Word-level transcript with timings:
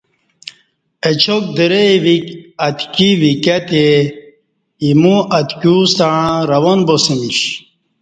اچاک 1.09 1.43
درئ 1.57 1.91
وِیک 2.03 2.25
اتکی 2.67 3.09
وِکیہ 3.21 3.57
تئے 3.67 3.87
اِیمو 4.83 5.15
اتکیوستݩع 5.37 6.15
روان 6.51 6.79
باسمیش۔ 6.87 7.39